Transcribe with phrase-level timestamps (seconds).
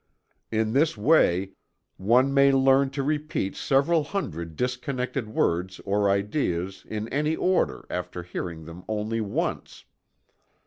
[0.51, 1.51] In this way
[1.97, 8.23] one may learn to repeat several hundred disconnected words or ideas in any order after
[8.23, 9.85] hearing them only once."